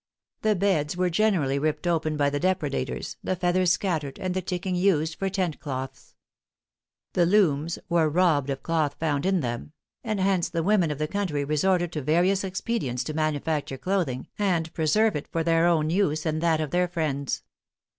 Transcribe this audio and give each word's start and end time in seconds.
The 0.41 0.55
beds 0.55 0.97
were 0.97 1.11
generally 1.11 1.59
ripped 1.59 1.85
open 1.85 2.17
by 2.17 2.31
the 2.31 2.39
depredators, 2.39 3.17
the 3.23 3.35
feathers 3.35 3.71
scattered, 3.71 4.17
and 4.17 4.33
the 4.33 4.41
ticking 4.41 4.73
used 4.73 5.13
for 5.13 5.29
tent 5.29 5.59
cloths. 5.59 6.15
The 7.13 7.27
looms 7.27 7.77
were 7.87 8.09
robbed 8.09 8.49
of 8.49 8.63
cloth 8.63 8.95
found 8.99 9.27
in 9.27 9.41
them; 9.41 9.73
and 10.03 10.19
hence 10.19 10.49
the 10.49 10.63
women 10.63 10.89
of 10.89 10.97
the 10.97 11.07
country 11.07 11.45
resorted 11.45 11.91
to 11.91 12.01
various 12.01 12.43
expedients 12.43 13.03
to 13.03 13.13
manufacture 13.13 13.77
clothing, 13.77 14.27
and 14.39 14.73
preserve 14.73 15.15
it 15.15 15.27
for 15.31 15.43
their 15.43 15.67
own 15.67 15.91
use 15.91 16.25
and 16.25 16.41
that 16.41 16.59
of 16.61 16.71
their 16.71 16.87
friends. 16.87 17.43